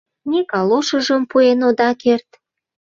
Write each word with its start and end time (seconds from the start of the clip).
Ни 0.29 0.39
калошыжым 0.51 1.21
пуэн 1.29 1.59
ода 1.69 1.89
керт. 2.01 2.29